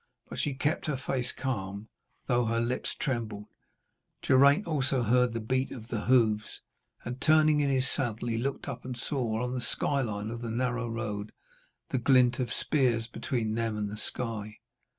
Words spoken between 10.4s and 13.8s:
the narrow road the glint of spears between them